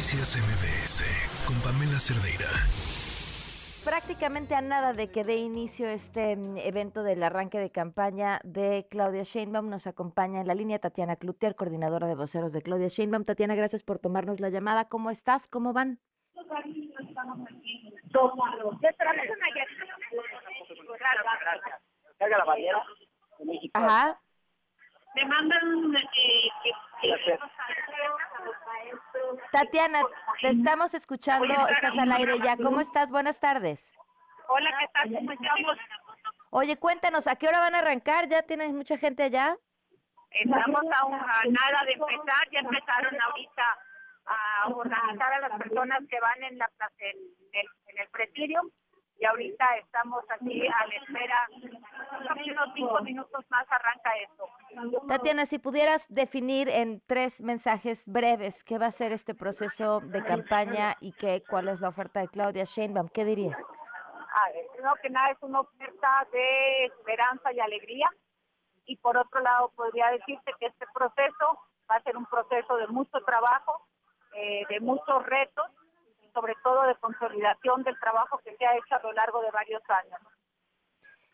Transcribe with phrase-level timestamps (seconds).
[0.00, 1.04] Noticias MBS
[1.46, 2.48] con Pamela Cerdeira.
[3.84, 8.86] Prácticamente a nada de que dé inicio este mm, evento del arranque de campaña de
[8.90, 13.26] Claudia Sheinbaum, nos acompaña en la línea Tatiana Clutier, coordinadora de voceros de Claudia Sheinbaum.
[13.26, 14.86] Tatiana, gracias por tomarnos la llamada.
[14.88, 15.46] ¿Cómo estás?
[15.48, 15.98] ¿Cómo van?
[23.74, 24.18] Ajá.
[25.14, 26.48] Me mandan eh,
[27.02, 27.38] que, que-
[29.52, 30.02] Tatiana,
[30.40, 32.56] te estamos escuchando, estás al aire ya.
[32.56, 33.10] ¿Cómo estás?
[33.10, 33.96] Buenas tardes.
[34.48, 35.12] Hola, ¿qué tal?
[35.14, 35.78] ¿Cómo estamos?
[36.50, 38.28] Oye, cuéntanos, ¿a qué hora van a arrancar?
[38.28, 39.56] ¿Ya tienes mucha gente allá?
[40.32, 42.50] Estamos a, un- a nada de empezar.
[42.50, 43.78] Ya empezaron ahorita
[44.26, 47.16] a organizar a las personas que van en la plaza, en
[47.52, 48.60] el, en el presidio.
[49.18, 51.36] Y ahorita estamos aquí a la espera.
[52.46, 54.44] Unos cinco minutos más arranca esto.
[55.08, 60.22] Tatiana, si pudieras definir en tres mensajes breves qué va a ser este proceso de
[60.22, 63.58] campaña y qué, cuál es la oferta de Claudia Sheinbaum, ¿qué dirías?
[63.58, 68.08] A ver, primero que nada es una oferta de esperanza y alegría.
[68.86, 71.58] Y por otro lado, podría decirte que este proceso
[71.90, 73.86] va a ser un proceso de mucho trabajo,
[74.34, 75.66] eh, de muchos retos,
[76.22, 79.50] y sobre todo de consolidación del trabajo que se ha hecho a lo largo de
[79.50, 80.20] varios años.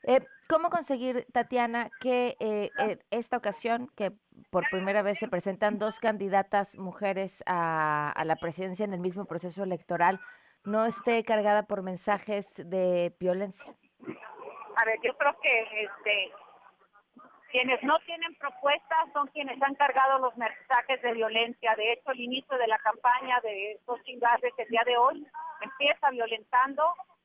[0.06, 2.70] Eh, ¿Cómo conseguir, Tatiana, que eh,
[3.10, 4.12] esta ocasión, que
[4.50, 9.24] por primera vez se presentan dos candidatas mujeres a, a la presidencia en el mismo
[9.24, 10.20] proceso electoral,
[10.64, 13.66] no esté cargada por mensajes de violencia?
[14.76, 16.32] A ver, yo creo que este,
[17.50, 21.74] quienes no tienen propuestas son quienes han cargado los mensajes de violencia.
[21.76, 25.26] De hecho, el inicio de la campaña de estos chingajes el día de hoy
[25.60, 26.84] empieza violentando,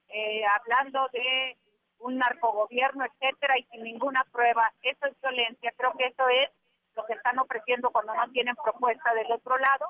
[0.10, 1.58] eh, hablando de
[2.02, 4.72] un narcogobierno, etcétera, y sin ninguna prueba.
[4.82, 5.72] Eso es violencia.
[5.78, 6.50] Creo que eso es
[6.96, 9.86] lo que están ofreciendo cuando no tienen propuesta del otro lado.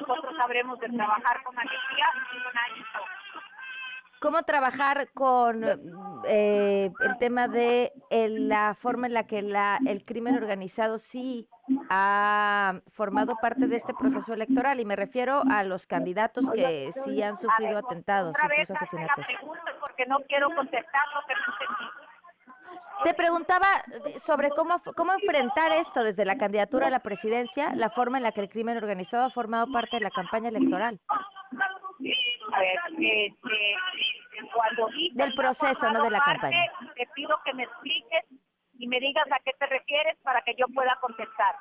[0.00, 2.98] Nosotros sabremos de trabajar con alegría y con ahínco.
[4.20, 5.62] ¿Cómo trabajar con
[6.26, 11.48] eh, el tema de la forma en la que la, el crimen organizado sí
[11.88, 14.80] ha formado parte de este proceso electoral?
[14.80, 19.24] Y me refiero a los candidatos que sí han sufrido atentados, incluso asesinatos.
[19.80, 22.08] Porque no quiero contestar lo que no entendí.
[23.04, 23.66] Te preguntaba
[24.26, 28.32] sobre cómo, cómo enfrentar esto desde la candidatura a la presidencia, la forma en la
[28.32, 30.98] que el crimen organizado ha formado parte de la campaña electoral.
[32.98, 33.76] Este,
[34.52, 36.72] cuando Del proceso, no de la parte, campaña.
[36.96, 38.24] Te pido que me expliques
[38.78, 41.56] y me digas a qué te refieres para que yo pueda contestar.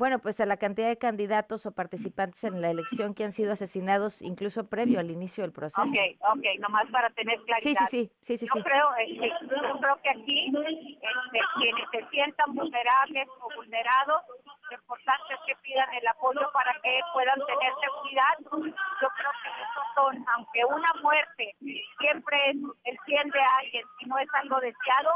[0.00, 3.52] Bueno, pues a la cantidad de candidatos o participantes en la elección que han sido
[3.52, 5.78] asesinados incluso previo al inicio del proceso.
[5.82, 7.84] Ok, ok, nomás para tener claridad.
[7.90, 8.62] sí, sí, sí, sí, Yo sí.
[8.62, 14.22] creo, este, yo creo que aquí este, quienes se sientan vulnerables o vulnerados,
[14.70, 18.34] lo importante es que pidan el apoyo para que puedan tener seguridad.
[18.40, 21.54] Yo creo que estos son, aunque una muerte
[22.00, 25.10] siempre es el bien de alguien y no es algo deseado,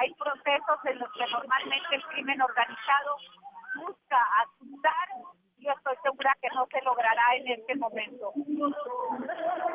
[0.00, 3.14] hay procesos en los que normalmente el crimen organizado
[3.76, 5.08] busca asustar
[5.58, 8.32] y yo estoy segura que no se logrará en este momento.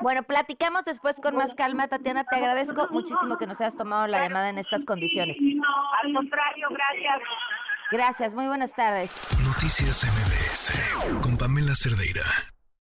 [0.02, 1.88] Bueno, platicamos después con más calma.
[1.88, 5.38] Tatiana, te agradezco muchísimo que nos hayas tomado la llamada en estas condiciones.
[6.04, 7.22] Al contrario, gracias.
[7.92, 9.12] Gracias, muy buenas tardes.
[9.44, 12.24] Noticias MBS con Pamela Cerdeira.